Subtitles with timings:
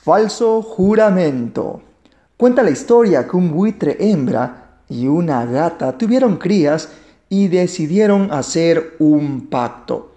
[0.00, 1.82] Falso juramento.
[2.36, 6.88] Cuenta la historia que un buitre hembra y una gata tuvieron crías
[7.28, 10.12] y decidieron hacer un pacto.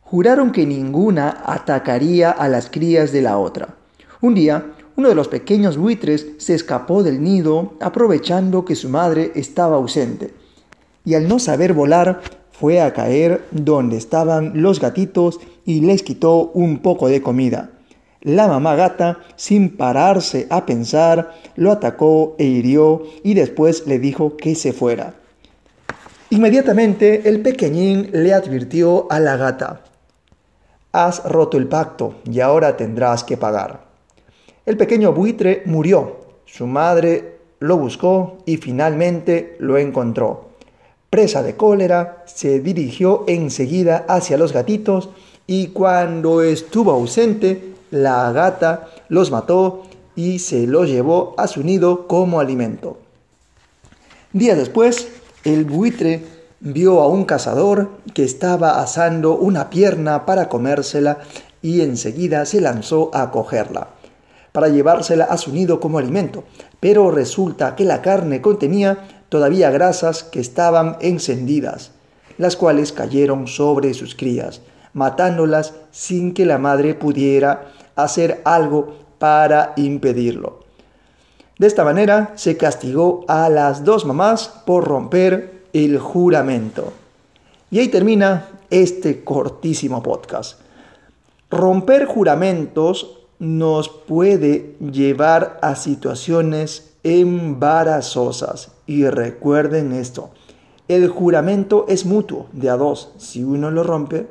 [0.00, 3.76] Juraron que ninguna atacaría a las crías de la otra.
[4.20, 9.30] Un día, uno de los pequeños buitres se escapó del nido aprovechando que su madre
[9.36, 10.34] estaba ausente.
[11.04, 16.50] Y al no saber volar, fue a caer donde estaban los gatitos y les quitó
[16.54, 17.70] un poco de comida.
[18.22, 24.36] La mamá gata, sin pararse a pensar, lo atacó e hirió y después le dijo
[24.36, 25.14] que se fuera.
[26.30, 29.82] Inmediatamente el pequeñín le advirtió a la gata,
[30.92, 33.86] Has roto el pacto y ahora tendrás que pagar.
[34.66, 36.18] El pequeño buitre murió.
[36.44, 40.50] Su madre lo buscó y finalmente lo encontró.
[41.10, 45.10] Presa de cólera, se dirigió enseguida hacia los gatitos
[45.46, 49.84] y cuando estuvo ausente, la gata los mató
[50.16, 52.98] y se los llevó a su nido como alimento.
[54.32, 55.06] Días después,
[55.44, 56.24] el buitre
[56.58, 61.18] vio a un cazador que estaba asando una pierna para comérsela
[61.62, 63.88] y enseguida se lanzó a cogerla
[64.52, 66.44] para llevársela a su nido como alimento,
[66.78, 71.92] pero resulta que la carne contenía todavía grasas que estaban encendidas,
[72.36, 74.60] las cuales cayeron sobre sus crías,
[74.94, 80.60] matándolas sin que la madre pudiera hacer algo para impedirlo.
[81.58, 86.92] De esta manera se castigó a las dos mamás por romper el juramento.
[87.70, 90.60] Y ahí termina este cortísimo podcast.
[91.50, 98.72] Romper juramentos nos puede llevar a situaciones embarazosas.
[98.86, 100.30] Y recuerden esto,
[100.88, 103.12] el juramento es mutuo, de a dos.
[103.18, 104.26] Si uno lo rompe,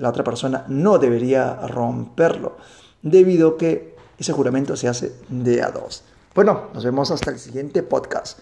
[0.00, 2.56] la otra persona no debería romperlo,
[3.02, 6.02] debido a que ese juramento se hace de a dos.
[6.34, 8.38] Bueno, nos vemos hasta el siguiente podcast.